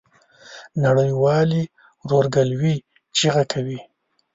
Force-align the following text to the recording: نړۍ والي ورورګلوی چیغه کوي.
نړۍ 0.83 1.11
والي 1.21 1.63
ورورګلوی 2.05 2.75
چیغه 3.17 3.43
کوي. 3.51 3.79